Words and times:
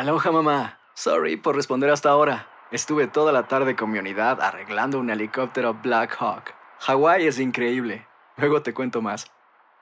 Aloha 0.00 0.32
mamá. 0.32 0.78
Sorry 0.94 1.36
por 1.36 1.54
responder 1.54 1.90
hasta 1.90 2.08
ahora. 2.08 2.46
Estuve 2.72 3.06
toda 3.06 3.32
la 3.32 3.48
tarde 3.48 3.76
con 3.76 3.90
mi 3.90 3.98
unidad 3.98 4.40
arreglando 4.40 4.98
un 4.98 5.10
helicóptero 5.10 5.74
Black 5.74 6.16
Hawk. 6.18 6.54
Hawái 6.78 7.26
es 7.26 7.38
increíble. 7.38 8.06
Luego 8.38 8.62
te 8.62 8.72
cuento 8.72 9.02
más. 9.02 9.26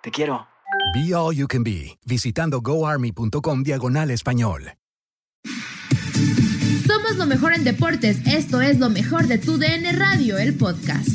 Te 0.02 0.10
quiero. 0.10 0.48
Be 0.92 1.14
All 1.14 1.36
You 1.36 1.46
Can 1.46 1.62
Be, 1.62 2.00
visitando 2.04 2.60
goarmy.com 2.60 3.62
diagonal 3.62 4.10
español. 4.10 4.72
Somos 6.84 7.16
lo 7.16 7.26
mejor 7.26 7.52
en 7.52 7.62
deportes. 7.62 8.26
Esto 8.26 8.60
es 8.60 8.80
lo 8.80 8.90
mejor 8.90 9.28
de 9.28 9.38
tu 9.38 9.56
DN 9.56 9.92
Radio, 9.92 10.36
el 10.36 10.58
podcast. 10.58 11.06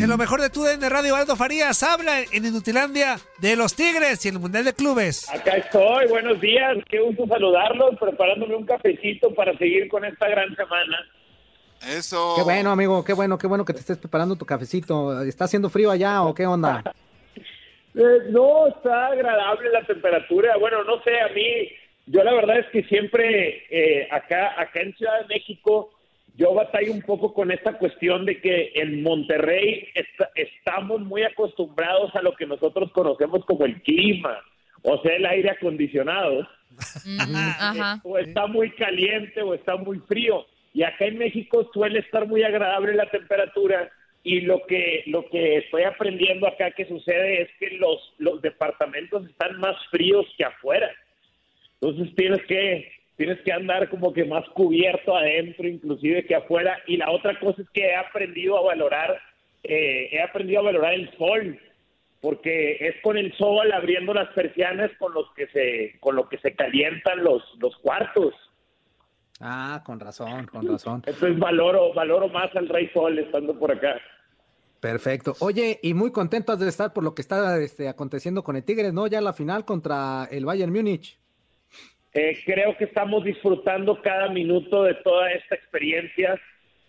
En 0.00 0.08
lo 0.08 0.16
mejor 0.16 0.40
de 0.40 0.48
tu 0.48 0.62
DN 0.64 0.88
Radio, 0.88 1.14
Aldo 1.14 1.36
Farías 1.36 1.82
habla 1.82 2.20
en 2.32 2.46
Inutilandia 2.46 3.18
de 3.38 3.54
los 3.54 3.76
Tigres 3.76 4.24
y 4.24 4.30
el 4.30 4.38
Mundial 4.38 4.64
de 4.64 4.72
Clubes. 4.72 5.28
Acá 5.28 5.58
estoy, 5.58 6.06
buenos 6.08 6.40
días, 6.40 6.78
qué 6.88 7.00
gusto 7.00 7.26
saludarlos, 7.26 7.98
preparándome 8.00 8.56
un 8.56 8.64
cafecito 8.64 9.34
para 9.34 9.54
seguir 9.58 9.88
con 9.88 10.06
esta 10.06 10.26
gran 10.26 10.56
semana. 10.56 11.06
Eso. 11.86 12.32
Qué 12.34 12.42
bueno, 12.42 12.70
amigo, 12.70 13.04
qué 13.04 13.12
bueno, 13.12 13.36
qué 13.36 13.46
bueno 13.46 13.66
que 13.66 13.74
te 13.74 13.80
estés 13.80 13.98
preparando 13.98 14.36
tu 14.36 14.46
cafecito. 14.46 15.20
¿Está 15.22 15.44
haciendo 15.44 15.68
frío 15.68 15.90
allá 15.90 16.22
o 16.22 16.34
qué 16.34 16.46
onda? 16.46 16.82
Eh, 17.92 18.30
no, 18.30 18.68
está 18.68 19.08
agradable 19.08 19.68
la 19.70 19.84
temperatura. 19.84 20.56
Bueno, 20.58 20.84
no 20.84 21.02
sé, 21.02 21.10
a 21.20 21.26
mí, 21.34 21.72
yo 22.06 22.22
la 22.22 22.32
verdad 22.34 22.60
es 22.60 22.66
que 22.66 22.84
siempre 22.84 23.64
eh, 23.68 24.06
acá, 24.12 24.54
acá 24.56 24.80
en 24.80 24.94
Ciudad 24.94 25.22
de 25.22 25.26
México, 25.26 25.90
yo 26.40 26.54
batallo 26.54 26.92
un 26.92 27.02
poco 27.02 27.34
con 27.34 27.50
esta 27.52 27.74
cuestión 27.76 28.24
de 28.24 28.40
que 28.40 28.72
en 28.74 29.02
Monterrey 29.02 29.86
está- 29.94 30.30
estamos 30.34 31.00
muy 31.02 31.22
acostumbrados 31.22 32.14
a 32.16 32.22
lo 32.22 32.34
que 32.34 32.46
nosotros 32.46 32.90
conocemos 32.92 33.44
como 33.44 33.66
el 33.66 33.80
clima, 33.82 34.38
o 34.82 35.00
sea, 35.02 35.14
el 35.16 35.26
aire 35.26 35.50
acondicionado. 35.50 36.48
Ajá. 37.18 38.00
o 38.04 38.16
está 38.18 38.46
muy 38.46 38.70
caliente 38.70 39.42
o 39.42 39.52
está 39.54 39.76
muy 39.76 39.98
frío. 39.98 40.46
Y 40.72 40.82
acá 40.82 41.04
en 41.06 41.18
México 41.18 41.68
suele 41.74 41.98
estar 41.98 42.26
muy 42.26 42.42
agradable 42.42 42.94
la 42.94 43.10
temperatura 43.10 43.90
y 44.22 44.40
lo 44.42 44.62
que 44.66 45.02
lo 45.06 45.28
que 45.28 45.58
estoy 45.58 45.82
aprendiendo 45.82 46.46
acá 46.46 46.70
que 46.70 46.86
sucede 46.86 47.42
es 47.42 47.48
que 47.58 47.70
los 47.76 48.14
los 48.18 48.40
departamentos 48.40 49.26
están 49.28 49.58
más 49.58 49.76
fríos 49.90 50.24
que 50.38 50.44
afuera. 50.44 50.90
Entonces 51.80 52.14
tienes 52.14 52.42
que 52.46 52.92
tienes 53.20 53.38
que 53.42 53.52
andar 53.52 53.90
como 53.90 54.14
que 54.14 54.24
más 54.24 54.48
cubierto 54.54 55.14
adentro 55.14 55.68
inclusive 55.68 56.24
que 56.24 56.34
afuera 56.34 56.78
y 56.86 56.96
la 56.96 57.10
otra 57.10 57.38
cosa 57.38 57.60
es 57.60 57.68
que 57.68 57.82
he 57.82 57.94
aprendido 57.94 58.56
a 58.56 58.62
valorar 58.62 59.20
eh, 59.62 60.08
he 60.10 60.22
aprendido 60.22 60.60
a 60.60 60.64
valorar 60.64 60.94
el 60.94 61.14
sol 61.18 61.60
porque 62.22 62.78
es 62.80 62.94
con 63.02 63.18
el 63.18 63.30
sol 63.36 63.70
abriendo 63.72 64.14
las 64.14 64.28
persianas 64.32 64.90
con 64.98 65.12
los 65.12 65.26
que 65.36 65.48
se 65.48 65.98
con 66.00 66.16
lo 66.16 66.30
que 66.30 66.38
se 66.38 66.54
calientan 66.54 67.22
los 67.22 67.42
los 67.58 67.76
cuartos 67.76 68.32
Ah, 69.38 69.82
con 69.84 70.00
razón, 70.00 70.46
con 70.46 70.66
razón. 70.72 71.02
entonces 71.06 71.38
valoro 71.38 71.92
valoro 71.92 72.26
más 72.28 72.56
al 72.56 72.70
rey 72.70 72.88
sol 72.94 73.18
estando 73.18 73.58
por 73.58 73.70
acá 73.70 74.00
Perfecto. 74.80 75.34
Oye, 75.40 75.78
y 75.82 75.92
muy 75.92 76.10
contentos 76.10 76.58
de 76.58 76.66
estar 76.66 76.94
por 76.94 77.04
lo 77.04 77.14
que 77.14 77.20
está 77.20 77.58
este, 77.60 77.86
aconteciendo 77.86 78.42
con 78.42 78.56
el 78.56 78.64
Tigres, 78.64 78.94
¿no? 78.94 79.06
Ya 79.08 79.20
la 79.20 79.34
final 79.34 79.66
contra 79.66 80.24
el 80.30 80.46
Bayern 80.46 80.72
Múnich. 80.72 81.19
Eh, 82.12 82.38
creo 82.44 82.76
que 82.76 82.84
estamos 82.84 83.24
disfrutando 83.24 84.02
cada 84.02 84.28
minuto 84.28 84.82
de 84.82 84.94
toda 84.94 85.30
esta 85.30 85.54
experiencia. 85.54 86.40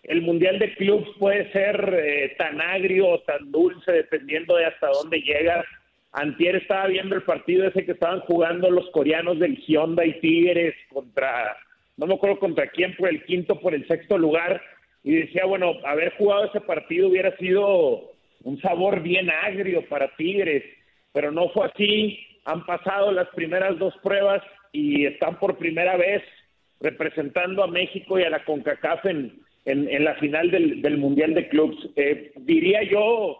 El 0.02 0.22
Mundial 0.22 0.58
de 0.58 0.74
Clubs 0.74 1.08
puede 1.18 1.50
ser 1.52 1.94
eh, 1.96 2.34
tan 2.36 2.60
agrio 2.60 3.08
o 3.08 3.20
tan 3.20 3.52
dulce 3.52 3.92
dependiendo 3.92 4.56
de 4.56 4.66
hasta 4.66 4.88
dónde 4.88 5.20
llega. 5.20 5.64
Antier 6.10 6.56
estaba 6.56 6.88
viendo 6.88 7.14
el 7.14 7.22
partido 7.22 7.66
ese 7.66 7.86
que 7.86 7.92
estaban 7.92 8.20
jugando 8.20 8.68
los 8.68 8.90
coreanos 8.90 9.38
del 9.38 9.56
Hyundai 9.56 10.20
Tigres 10.20 10.74
contra, 10.92 11.56
no 11.96 12.06
me 12.06 12.14
acuerdo 12.14 12.40
contra 12.40 12.66
quién, 12.66 12.96
por 12.96 13.08
el 13.08 13.24
quinto, 13.24 13.60
por 13.60 13.74
el 13.74 13.86
sexto 13.86 14.18
lugar. 14.18 14.60
Y 15.04 15.14
decía, 15.14 15.46
bueno, 15.46 15.74
haber 15.84 16.14
jugado 16.16 16.46
ese 16.46 16.60
partido 16.60 17.08
hubiera 17.08 17.34
sido 17.36 18.10
un 18.42 18.60
sabor 18.60 19.00
bien 19.02 19.30
agrio 19.30 19.88
para 19.88 20.14
Tigres, 20.16 20.64
pero 21.12 21.30
no 21.30 21.48
fue 21.50 21.66
así. 21.66 22.18
Han 22.44 22.66
pasado 22.66 23.12
las 23.12 23.28
primeras 23.28 23.78
dos 23.78 23.94
pruebas 24.02 24.42
y 24.72 25.06
están 25.06 25.38
por 25.38 25.58
primera 25.58 25.96
vez 25.96 26.22
representando 26.80 27.62
a 27.62 27.66
México 27.68 28.18
y 28.18 28.24
a 28.24 28.30
la 28.30 28.44
CONCACAF 28.44 29.04
en, 29.06 29.40
en, 29.64 29.88
en 29.88 30.04
la 30.04 30.14
final 30.16 30.50
del, 30.50 30.82
del 30.82 30.98
Mundial 30.98 31.34
de 31.34 31.48
Clubs. 31.48 31.76
Eh, 31.94 32.32
diría 32.36 32.82
yo 32.82 33.36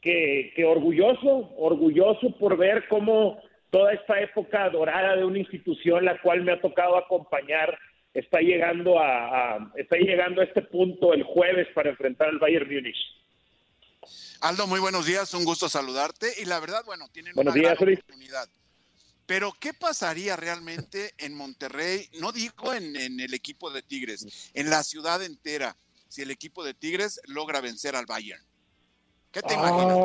que, 0.00 0.52
que 0.56 0.64
orgulloso, 0.64 1.52
orgulloso 1.58 2.30
por 2.38 2.56
ver 2.56 2.86
cómo 2.88 3.40
toda 3.70 3.92
esta 3.92 4.20
época 4.20 4.70
dorada 4.70 5.16
de 5.16 5.24
una 5.24 5.38
institución 5.40 6.04
la 6.04 6.18
cual 6.22 6.42
me 6.42 6.52
ha 6.52 6.60
tocado 6.60 6.96
acompañar 6.96 7.78
está 8.14 8.40
llegando 8.40 8.98
a, 8.98 9.56
a- 9.56 9.72
está 9.76 9.96
llegando 9.96 10.40
a 10.40 10.44
este 10.44 10.62
punto 10.62 11.12
el 11.12 11.22
jueves 11.24 11.68
para 11.74 11.90
enfrentar 11.90 12.28
al 12.28 12.38
Bayern 12.38 12.72
Múnich. 12.72 12.96
Aldo, 14.40 14.66
muy 14.66 14.80
buenos 14.80 15.04
días, 15.04 15.34
un 15.34 15.44
gusto 15.44 15.68
saludarte. 15.68 16.26
Y 16.40 16.46
la 16.46 16.60
verdad, 16.60 16.82
bueno, 16.86 17.06
tienen 17.12 17.34
Buenos 17.34 17.54
una 17.54 17.60
días, 17.60 17.74
gran 17.78 17.86
Luis. 17.86 17.98
Pero, 19.28 19.52
¿qué 19.60 19.74
pasaría 19.74 20.36
realmente 20.36 21.12
en 21.18 21.34
Monterrey? 21.34 22.08
No 22.18 22.32
digo 22.32 22.72
en, 22.72 22.96
en 22.96 23.20
el 23.20 23.34
equipo 23.34 23.70
de 23.70 23.82
Tigres, 23.82 24.50
en 24.54 24.70
la 24.70 24.82
ciudad 24.82 25.22
entera, 25.22 25.76
si 26.08 26.22
el 26.22 26.30
equipo 26.30 26.64
de 26.64 26.72
Tigres 26.72 27.20
logra 27.26 27.60
vencer 27.60 27.94
al 27.94 28.06
Bayern. 28.06 28.42
¿Qué 29.30 29.42
te 29.42 29.52
imaginas? 29.52 29.98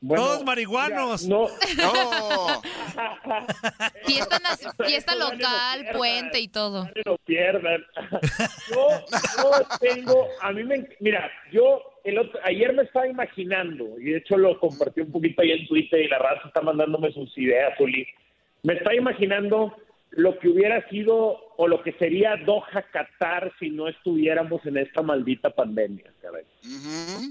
Bueno, 0.00 0.22
Todos 0.24 0.44
marihuanos. 0.44 1.24
mira, 1.24 1.36
no, 1.36 1.48
No, 1.76 2.62
Fiesta, 4.06 4.38
fiesta 4.86 5.14
no 5.16 5.32
local, 5.32 5.84
lo 5.90 5.98
puente 5.98 6.40
y 6.40 6.48
todo. 6.48 6.84
no 6.84 6.90
lo 7.04 7.18
pierdan. 7.18 7.84
Yo, 8.70 8.88
yo 9.36 9.50
tengo, 9.80 10.28
a 10.40 10.52
mí 10.52 10.62
me, 10.64 10.88
mira, 11.00 11.28
yo 11.52 11.82
el 12.04 12.18
otro, 12.18 12.38
ayer 12.44 12.72
me 12.74 12.82
estaba 12.84 13.08
imaginando, 13.08 13.98
y 13.98 14.04
de 14.12 14.18
hecho 14.18 14.36
lo 14.36 14.58
compartí 14.60 15.00
un 15.00 15.10
poquito 15.10 15.42
ahí 15.42 15.50
en 15.52 15.66
Twitter 15.66 16.00
y 16.00 16.08
la 16.08 16.18
raza 16.18 16.46
está 16.48 16.60
mandándome 16.60 17.12
sus 17.12 17.36
ideas, 17.36 17.78
Uli. 17.80 18.06
Me 18.62 18.74
estaba 18.74 18.94
imaginando 18.94 19.74
lo 20.10 20.38
que 20.38 20.48
hubiera 20.48 20.86
sido 20.88 21.38
o 21.56 21.68
lo 21.68 21.82
que 21.82 21.92
sería 21.92 22.36
Doha 22.36 22.82
Qatar 22.92 23.52
si 23.58 23.70
no 23.70 23.88
estuviéramos 23.88 24.64
en 24.64 24.78
esta 24.78 25.02
maldita 25.02 25.50
pandemia, 25.50 26.12
caray. 26.22 26.44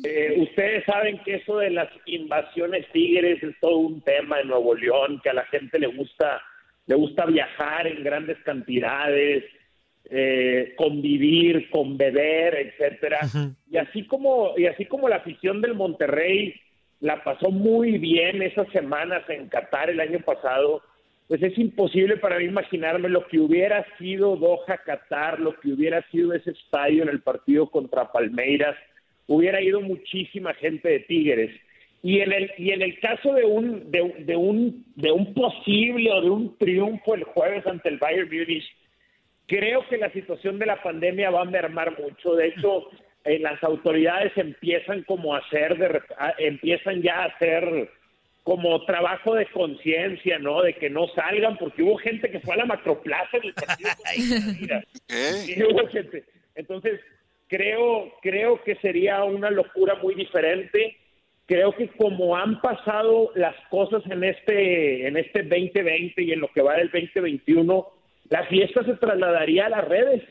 Eh, 0.04 0.36
ustedes 0.40 0.84
saben 0.86 1.20
que 1.24 1.36
eso 1.36 1.58
de 1.58 1.72
las 1.72 1.90
invasiones 2.06 2.86
tigres 2.92 3.42
es 3.42 3.56
todo 3.60 3.78
un 3.78 4.02
tema 4.02 4.40
en 4.40 4.50
Nuevo 4.50 4.76
León, 4.76 5.20
que 5.24 5.30
a 5.30 5.34
la 5.34 5.46
gente 5.46 5.80
le 5.80 5.88
gusta, 5.88 6.42
le 6.86 6.96
gusta 6.96 7.26
viajar 7.26 7.88
en 7.88 8.04
grandes 8.04 8.38
cantidades, 8.44 9.44
eh, 10.10 10.74
convivir, 10.78 11.70
con 11.70 11.98
beber, 11.98 12.56
etcétera. 12.56 13.20
Y 13.70 13.78
así 13.78 14.06
como, 14.06 14.54
y 14.58 14.66
así 14.66 14.86
como 14.86 15.10
la 15.10 15.18
afición 15.18 15.62
del 15.62 15.74
Monterrey 15.74 16.54
la 17.00 17.24
pasó 17.24 17.52
muy 17.52 17.98
bien 17.98 18.42
esas 18.42 18.68
semanas 18.70 19.24
en 19.30 19.50
Qatar 19.50 19.90
el 19.90 20.00
año 20.00 20.20
pasado, 20.20 20.82
pues 21.28 21.44
es 21.44 21.58
imposible 21.58 22.18
para 22.18 22.38
mí 22.40 22.46
imaginarme 22.46 23.10
lo 23.10 23.28
que 23.28 23.40
hubiera 23.40 23.86
sido 23.98 24.36
Doha 24.38 24.78
Qatar, 24.86 25.40
lo 25.40 25.60
que 25.60 25.74
hubiera 25.74 26.02
sido 26.10 26.34
ese 26.34 26.52
estadio 26.52 27.04
en 27.04 27.10
el 27.10 27.22
partido 27.22 27.70
contra 27.70 28.12
Palmeiras, 28.12 28.76
hubiera 29.28 29.62
ido 29.62 29.82
muchísima 29.82 30.54
gente 30.54 30.88
de 30.90 31.00
Tigres. 31.02 31.52
Y 32.04 32.20
en 32.22 32.32
el 32.32 32.52
y 32.58 32.72
en 32.72 32.82
el 32.82 33.00
caso 33.00 33.34
de 33.34 33.44
un 33.44 33.92
de, 33.92 34.02
un- 34.38 34.86
de 34.96 35.12
un 35.12 35.34
posible 35.34 36.12
o 36.12 36.22
de 36.22 36.30
un 36.30 36.58
triunfo 36.58 37.16
el 37.16 37.24
jueves 37.24 37.66
ante 37.68 37.90
el 37.90 37.98
Bayern 37.98 38.30
Múnich, 38.30 38.64
creo 39.48 39.86
que 39.90 39.98
la 39.98 40.12
situación 40.12 40.60
de 40.60 40.68
la 40.68 40.82
pandemia 40.82 41.30
va 41.32 41.42
a 41.42 41.46
mermar 41.46 42.00
mucho. 42.00 42.36
De 42.36 42.48
hecho, 42.48 42.90
eh, 43.26 43.40
las 43.40 43.62
autoridades 43.64 44.32
empiezan 44.38 45.04
como 45.04 45.34
a 45.36 45.40
hacer, 45.40 45.78
de, 45.78 46.00
a- 46.18 46.36
empiezan 46.38 47.02
ya 47.02 47.24
a 47.24 47.26
hacer 47.26 47.90
como 48.48 48.86
trabajo 48.86 49.36
de 49.36 49.46
conciencia, 49.48 50.40
¿no? 50.40 50.62
De 50.62 50.74
que 50.74 50.90
no 50.90 51.10
salgan, 51.10 51.58
porque 51.58 51.84
hubo 51.84 51.98
gente 51.98 52.32
que 52.32 52.40
fue 52.40 52.54
a 52.54 52.60
la 52.60 52.66
macroplaza 52.66 53.36
en 53.36 53.44
el 53.44 53.54
partido. 53.54 53.90
Sí, 55.10 55.62
hubo 55.62 55.86
gente. 55.90 56.24
Entonces, 56.56 57.02
creo, 57.50 58.14
creo 58.22 58.64
que 58.64 58.76
sería 58.76 59.22
una 59.26 59.52
locura 59.52 59.96
muy 59.96 60.16
diferente. 60.16 60.96
Creo 61.46 61.74
que 61.74 61.90
como 61.90 62.38
han 62.38 62.62
pasado 62.62 63.32
las 63.36 63.56
cosas 63.70 64.02
en 64.10 64.24
este, 64.24 65.06
en 65.08 65.18
este 65.18 65.44
2020 65.44 66.24
y 66.24 66.32
en 66.32 66.40
lo 66.40 66.48
que 66.48 66.62
va 66.62 66.76
del 66.76 66.90
2021, 66.90 67.86
la 68.30 68.46
fiesta 68.46 68.82
se 68.86 68.94
trasladaría 68.94 69.66
a 69.66 69.70
las 69.72 69.86
redes. 69.90 70.24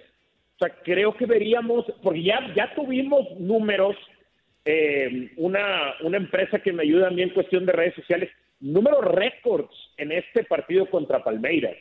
O 0.55 0.64
sea, 0.64 0.75
creo 0.85 1.14
que 1.19 1.26
veríamos, 1.26 1.85
porque 2.02 2.23
ya, 2.23 2.41
ya 2.56 2.75
tuvimos 2.75 3.31
números, 3.38 3.94
eh, 4.67 5.31
una, 5.37 5.95
una 6.03 6.17
empresa 6.17 6.59
que 6.59 6.73
me 6.73 6.83
ayuda 6.83 7.07
a 7.07 7.11
mí 7.11 7.23
en 7.23 7.31
cuestión 7.31 7.65
de 7.65 7.73
redes 7.73 7.95
sociales, 7.95 8.31
números 8.59 9.05
récords 9.05 9.73
en 9.97 10.11
este 10.11 10.43
partido 10.43 10.91
contra 10.91 11.23
Palmeiras. 11.23 11.77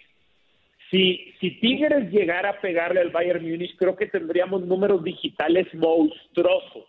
Si, 0.91 1.33
si 1.39 1.59
Tigres 1.59 2.11
llegara 2.11 2.51
a 2.51 2.61
pegarle 2.61 3.01
al 3.01 3.09
Bayern 3.09 3.43
Múnich, 3.43 3.75
creo 3.75 3.95
que 3.95 4.05
tendríamos 4.05 4.67
números 4.67 5.03
digitales 5.03 5.65
monstruosos, 5.73 6.85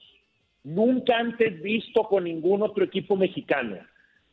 nunca 0.64 1.16
antes 1.16 1.62
visto 1.62 2.02
con 2.02 2.24
ningún 2.24 2.62
otro 2.62 2.84
equipo 2.84 3.16
mexicano. 3.16 3.78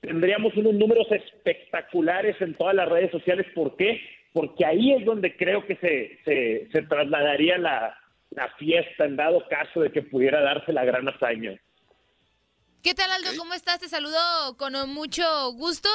tendríamos 0.02 0.54
unos 0.58 0.74
números 0.74 1.08
espectaculares 1.12 2.36
en 2.42 2.56
todas 2.56 2.76
las 2.76 2.90
redes 2.90 3.10
sociales. 3.12 3.48
¿Por 3.56 3.78
qué? 3.78 4.02
Porque 4.34 4.66
ahí 4.66 4.92
es 4.92 5.06
donde 5.06 5.38
creo 5.38 5.66
que 5.66 5.78
se, 5.78 6.20
se, 6.26 6.68
se 6.74 6.82
trasladaría 6.82 7.58
la, 7.58 7.98
la 8.36 8.50
fiesta 8.58 9.06
en 9.06 9.16
dado 9.16 9.48
caso 9.48 9.82
de 9.82 9.92
que 9.92 10.02
pudiera 10.02 10.42
darse 10.42 10.74
la 10.74 10.86
gran 10.86 11.08
hazaña. 11.08 11.60
¿Qué 12.82 12.94
tal, 12.94 13.12
Aldo? 13.12 13.30
¿Cómo 13.38 13.54
estás? 13.54 13.80
Te 13.80 13.88
saludo 13.88 14.58
con 14.58 14.74
mucho 14.90 15.52
gusto. 15.54 15.88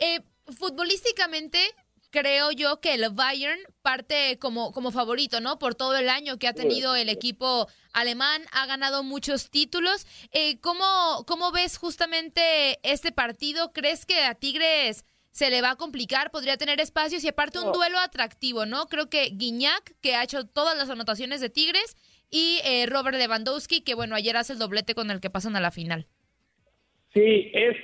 Eh, 0.00 0.20
futbolísticamente, 0.58 1.58
creo 2.10 2.50
yo 2.50 2.80
que 2.80 2.94
el 2.94 3.10
Bayern 3.10 3.60
parte 3.82 4.38
como, 4.40 4.72
como 4.72 4.90
favorito, 4.90 5.40
¿no? 5.40 5.58
Por 5.58 5.74
todo 5.74 5.96
el 5.96 6.08
año 6.08 6.38
que 6.38 6.48
ha 6.48 6.52
tenido 6.52 6.96
el 6.96 7.08
equipo 7.08 7.68
alemán, 7.92 8.42
ha 8.52 8.66
ganado 8.66 9.04
muchos 9.04 9.50
títulos. 9.50 10.06
Eh, 10.32 10.58
¿cómo, 10.60 11.24
¿Cómo 11.26 11.52
ves 11.52 11.78
justamente 11.78 12.80
este 12.82 13.12
partido? 13.12 13.72
¿Crees 13.72 14.04
que 14.04 14.24
a 14.24 14.34
Tigres 14.34 15.04
se 15.32 15.50
le 15.50 15.62
va 15.62 15.70
a 15.70 15.76
complicar? 15.76 16.30
¿Podría 16.30 16.56
tener 16.56 16.80
espacios? 16.80 17.24
Y 17.24 17.28
aparte 17.28 17.58
un 17.58 17.72
duelo 17.72 17.98
atractivo, 17.98 18.66
¿no? 18.66 18.86
Creo 18.86 19.08
que 19.08 19.30
Guiñac, 19.32 19.94
que 20.00 20.14
ha 20.14 20.22
hecho 20.22 20.46
todas 20.46 20.76
las 20.76 20.88
anotaciones 20.88 21.40
de 21.40 21.50
Tigres, 21.50 21.96
y 22.30 22.60
eh, 22.64 22.86
Robert 22.86 23.16
Lewandowski, 23.16 23.82
que 23.82 23.94
bueno, 23.94 24.14
ayer 24.14 24.36
hace 24.36 24.54
el 24.54 24.58
doblete 24.58 24.94
con 24.94 25.10
el 25.10 25.20
que 25.20 25.30
pasan 25.30 25.54
a 25.56 25.60
la 25.60 25.70
final. 25.70 26.06
Sí, 27.12 27.50
es 27.52 27.76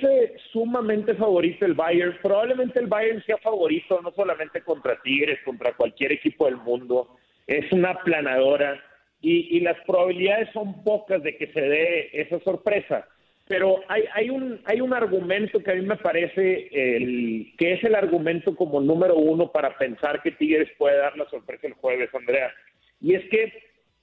sumamente 0.53 1.15
favorito 1.15 1.67
el 1.67 1.75
Bayern. 1.75 2.17
Probablemente 2.23 2.81
el 2.81 2.87
Bayern 2.87 3.23
sea 3.25 3.37
favorito 3.39 4.01
no 4.01 4.11
solamente 4.13 4.63
contra 4.63 4.99
Tigres, 5.03 5.39
contra 5.45 5.77
cualquier 5.77 6.13
equipo 6.13 6.47
del 6.47 6.57
mundo. 6.57 7.19
Es 7.47 7.71
una 7.73 8.03
planadora 8.03 8.83
y, 9.21 9.55
y 9.57 9.61
las 9.61 9.77
probabilidades 9.87 10.49
son 10.55 10.83
pocas 10.83 11.23
de 11.23 11.37
que 11.37 11.53
se 11.53 11.61
dé 11.61 12.11
esa 12.15 12.41
sorpresa. 12.41 13.07
Pero 13.49 13.81
hay, 13.89 14.05
hay, 14.13 14.31
un, 14.31 14.61
hay 14.67 14.83
un 14.83 14.93
argumento 14.93 15.61
que 15.61 15.71
a 15.71 15.75
mí 15.75 15.81
me 15.81 15.97
parece 15.97 16.69
el, 16.71 17.55
que 17.57 17.73
es 17.73 17.85
el 17.85 17.95
argumento 17.95 18.55
como 18.55 18.81
número 18.81 19.17
uno 19.17 19.51
para 19.51 19.77
pensar 19.79 20.23
que 20.23 20.33
Tigres 20.33 20.69
puede 20.77 20.99
dar 20.99 21.17
la 21.17 21.29
sorpresa 21.31 21.67
el 21.67 21.73
jueves, 21.73 22.15
Andrea. 22.15 22.53
Y 23.01 23.15
es 23.15 23.25
que, 23.31 23.53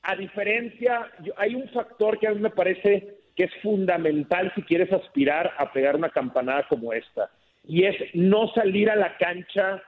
a 0.02 0.16
diferencia, 0.16 1.12
hay 1.38 1.54
un 1.54 1.70
factor 1.70 2.18
que 2.18 2.28
a 2.28 2.32
mí 2.32 2.40
me 2.40 2.50
parece 2.50 3.18
que 3.36 3.44
es 3.44 3.52
fundamental 3.62 4.52
si 4.56 4.64
quieres 4.64 4.92
aspirar 4.92 5.54
a 5.58 5.72
pegar 5.72 5.96
una 5.96 6.10
campanada 6.10 6.66
como 6.68 6.92
esta. 6.92 7.30
Y 7.68 7.84
es 7.84 7.96
no 8.14 8.52
salir 8.54 8.90
a 8.90 8.96
la 8.96 9.16
cancha, 9.18 9.84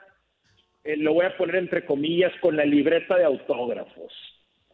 eh, 0.84 0.98
lo 0.98 1.14
voy 1.14 1.26
a 1.26 1.36
poner 1.36 1.56
entre 1.56 1.84
comillas, 1.86 2.34
con 2.42 2.56
la 2.56 2.66
libreta 2.66 3.16
de 3.16 3.24
autógrafos. 3.24 4.14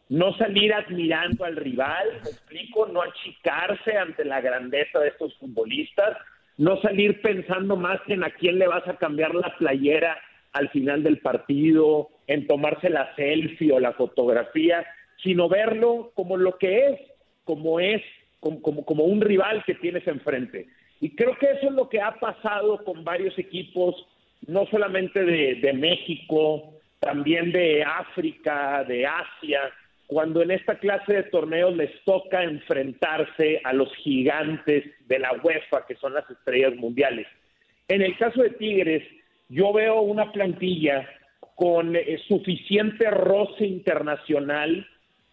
No 0.08 0.36
salir 0.36 0.72
admirando 0.74 1.44
al 1.44 1.56
rival, 1.56 2.08
me 2.22 2.30
explico, 2.30 2.86
no 2.86 3.02
achicarse 3.02 3.96
ante 3.96 4.24
la 4.24 4.40
grandeza 4.40 4.98
de 5.00 5.08
estos 5.08 5.34
futbolistas, 5.38 6.16
no 6.58 6.80
salir 6.82 7.22
pensando 7.22 7.76
más 7.76 8.00
en 8.08 8.22
a 8.22 8.30
quién 8.30 8.58
le 8.58 8.68
vas 8.68 8.86
a 8.86 8.96
cambiar 8.96 9.34
la 9.34 9.56
playera 9.56 10.18
al 10.52 10.68
final 10.70 11.02
del 11.02 11.18
partido, 11.18 12.10
en 12.26 12.46
tomarse 12.46 12.90
la 12.90 13.14
selfie 13.16 13.72
o 13.72 13.80
la 13.80 13.92
fotografía, 13.92 14.86
sino 15.22 15.48
verlo 15.48 16.12
como 16.14 16.36
lo 16.36 16.58
que 16.58 16.86
es, 16.86 17.00
como 17.44 17.80
es 17.80 18.02
como, 18.40 18.84
como, 18.84 19.04
un 19.04 19.22
rival 19.22 19.64
que 19.64 19.74
tienes 19.74 20.06
enfrente. 20.06 20.68
Y 21.00 21.16
creo 21.16 21.36
que 21.38 21.50
eso 21.50 21.68
es 21.68 21.72
lo 21.72 21.88
que 21.88 22.00
ha 22.00 22.12
pasado 22.12 22.84
con 22.84 23.02
varios 23.02 23.38
equipos, 23.38 24.06
no 24.46 24.66
solamente 24.66 25.24
de, 25.24 25.54
de 25.56 25.72
México, 25.72 26.74
también 27.00 27.52
de 27.52 27.82
África, 27.82 28.84
de 28.84 29.06
Asia, 29.06 29.60
cuando 30.06 30.42
en 30.42 30.50
esta 30.50 30.78
clase 30.78 31.12
de 31.12 31.22
torneos 31.24 31.74
les 31.76 31.90
toca 32.04 32.42
enfrentarse 32.42 33.60
a 33.64 33.72
los 33.72 33.94
gigantes 33.96 34.84
de 35.06 35.18
la 35.18 35.32
UEFA, 35.42 35.86
que 35.86 35.96
son 35.96 36.14
las 36.14 36.28
estrellas 36.30 36.74
mundiales. 36.76 37.26
En 37.88 38.02
el 38.02 38.16
caso 38.16 38.42
de 38.42 38.50
Tigres, 38.50 39.02
yo 39.48 39.72
veo 39.72 40.00
una 40.00 40.32
plantilla 40.32 41.08
con 41.54 41.96
eh, 41.96 42.18
suficiente 42.26 43.10
roce 43.10 43.66
internacional, 43.66 44.86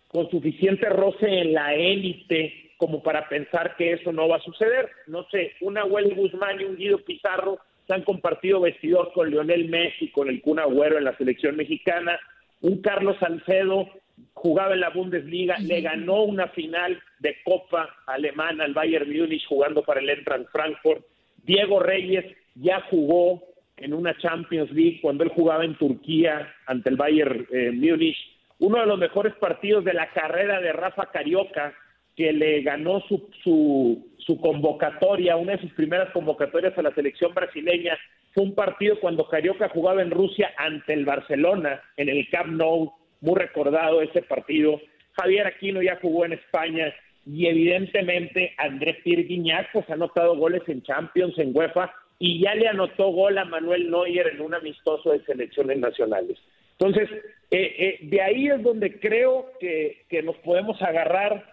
con 0.07 0.29
suficiente 0.29 0.89
roce 0.89 1.27
en 1.27 1.53
la 1.53 1.73
élite 1.73 2.71
como 2.77 3.03
para 3.03 3.29
pensar 3.29 3.75
que 3.75 3.93
eso 3.93 4.11
no 4.11 4.27
va 4.27 4.37
a 4.37 4.41
suceder. 4.41 4.89
No 5.07 5.27
sé, 5.29 5.53
un 5.61 5.75
Nahuel 5.75 6.15
Guzmán 6.15 6.59
y 6.59 6.63
un 6.65 6.77
Guido 6.77 6.97
Pizarro 6.97 7.59
se 7.87 7.93
han 7.93 8.03
compartido 8.03 8.61
vestidor 8.61 9.11
con 9.13 9.29
Lionel 9.29 9.69
Messi, 9.69 10.09
con 10.09 10.29
el 10.29 10.41
Kun 10.41 10.59
Agüero 10.59 10.97
en 10.97 11.03
la 11.03 11.15
selección 11.17 11.55
mexicana. 11.55 12.19
Un 12.61 12.81
Carlos 12.81 13.17
Salcedo 13.19 13.87
jugaba 14.33 14.73
en 14.73 14.81
la 14.81 14.89
Bundesliga, 14.89 15.57
le 15.59 15.81
ganó 15.81 16.23
una 16.23 16.47
final 16.49 17.01
de 17.19 17.35
Copa 17.43 17.89
alemana 18.07 18.63
al 18.63 18.73
Bayern 18.73 19.09
Múnich 19.09 19.45
jugando 19.47 19.83
para 19.83 19.99
el 19.99 20.09
Eintracht 20.09 20.49
Frankfurt. 20.51 21.05
Diego 21.43 21.79
Reyes 21.79 22.25
ya 22.55 22.81
jugó 22.89 23.43
en 23.77 23.93
una 23.93 24.17
Champions 24.17 24.71
League 24.71 24.99
cuando 25.01 25.23
él 25.23 25.31
jugaba 25.31 25.65
en 25.65 25.77
Turquía 25.77 26.53
ante 26.67 26.89
el 26.89 26.97
Bayern 26.97 27.47
eh, 27.51 27.71
Múnich. 27.71 28.17
Uno 28.59 28.79
de 28.79 28.85
los 28.85 28.99
mejores 28.99 29.33
partidos 29.35 29.83
de 29.83 29.93
la 29.93 30.09
carrera 30.11 30.61
de 30.61 30.71
Rafa 30.71 31.07
Carioca 31.11 31.73
que 32.15 32.33
le 32.33 32.61
ganó 32.61 33.01
su, 33.07 33.29
su, 33.43 34.39
convocatoria, 34.41 35.37
una 35.37 35.53
de 35.53 35.61
sus 35.61 35.71
primeras 35.73 36.11
convocatorias 36.11 36.77
a 36.77 36.81
la 36.81 36.93
selección 36.93 37.33
brasileña, 37.33 37.97
fue 38.33 38.43
un 38.43 38.55
partido 38.55 38.99
cuando 38.99 39.27
Carioca 39.27 39.69
jugaba 39.69 40.01
en 40.01 40.11
Rusia 40.11 40.51
ante 40.57 40.93
el 40.93 41.05
Barcelona, 41.05 41.81
en 41.97 42.09
el 42.09 42.29
Camp 42.29 42.53
Nou, 42.53 42.93
muy 43.21 43.35
recordado 43.35 44.01
ese 44.01 44.21
partido. 44.21 44.81
Javier 45.13 45.47
Aquino 45.47 45.81
ya 45.81 45.97
jugó 46.01 46.25
en 46.25 46.33
España 46.33 46.93
y 47.25 47.47
evidentemente 47.47 48.53
Andrés 48.57 48.97
Pierre 49.03 49.23
Guignac 49.23 49.71
pues, 49.71 49.89
ha 49.89 49.93
anotado 49.93 50.35
goles 50.35 50.63
en 50.67 50.81
Champions, 50.83 51.37
en 51.37 51.55
UEFA 51.55 51.93
y 52.19 52.41
ya 52.41 52.53
le 52.53 52.67
anotó 52.67 53.09
gol 53.09 53.37
a 53.37 53.45
Manuel 53.45 53.89
Neuer 53.89 54.27
en 54.27 54.41
un 54.41 54.53
amistoso 54.53 55.11
de 55.11 55.23
selecciones 55.25 55.79
nacionales. 55.79 56.37
Entonces, 56.77 57.09
eh, 57.49 57.75
eh, 57.77 57.99
de 58.01 58.21
ahí 58.21 58.47
es 58.47 58.61
donde 58.63 58.99
creo 58.99 59.51
que, 59.59 60.05
que 60.09 60.21
nos 60.23 60.35
podemos 60.37 60.81
agarrar 60.81 61.45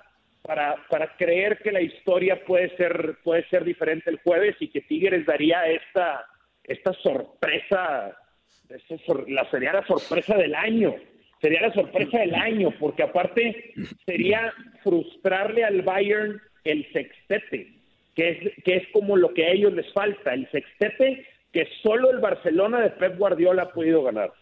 para, 0.42 0.76
para 0.88 1.16
creer 1.16 1.58
que 1.58 1.72
la 1.72 1.82
historia 1.82 2.42
puede 2.44 2.74
ser, 2.76 3.16
puede 3.22 3.46
ser 3.48 3.64
diferente 3.64 4.10
el 4.10 4.18
jueves 4.20 4.56
y 4.60 4.68
que 4.68 4.80
Tigres 4.80 5.26
daría 5.26 5.66
esta, 5.66 6.26
esta 6.64 6.92
sorpresa, 6.94 8.16
la, 9.26 9.50
sería 9.50 9.72
la 9.72 9.86
sorpresa 9.86 10.36
del 10.36 10.54
año, 10.54 10.94
sería 11.40 11.62
la 11.62 11.72
sorpresa 11.72 12.18
del 12.18 12.34
año, 12.34 12.70
porque 12.78 13.02
aparte 13.02 13.74
sería 14.04 14.52
frustrarle 14.82 15.64
al 15.64 15.82
Bayern 15.82 16.40
el 16.64 16.86
sextete, 16.92 17.72
que 18.14 18.30
es, 18.30 18.64
que 18.64 18.76
es 18.76 18.88
como 18.92 19.16
lo 19.16 19.32
que 19.32 19.46
a 19.46 19.50
ellos 19.50 19.72
les 19.72 19.92
falta, 19.92 20.34
el 20.34 20.48
sextete 20.50 21.26
que 21.52 21.66
solo 21.82 22.10
el 22.10 22.18
Barcelona 22.18 22.80
de 22.80 22.90
Pep 22.90 23.16
Guardiola 23.16 23.62
ha 23.62 23.72
podido 23.72 24.02
ganar. 24.02 24.32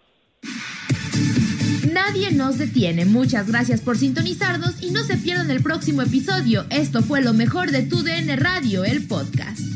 Nadie 1.92 2.32
nos 2.32 2.58
detiene. 2.58 3.04
Muchas 3.04 3.50
gracias 3.50 3.80
por 3.80 3.96
sintonizarnos 3.96 4.82
y 4.82 4.90
no 4.90 5.00
se 5.00 5.16
pierdan 5.16 5.50
el 5.50 5.62
próximo 5.62 6.02
episodio. 6.02 6.64
Esto 6.70 7.02
fue 7.02 7.22
lo 7.22 7.32
mejor 7.32 7.70
de 7.70 7.82
Tu 7.82 8.02
DN 8.02 8.36
Radio, 8.36 8.84
el 8.84 9.06
podcast. 9.06 9.75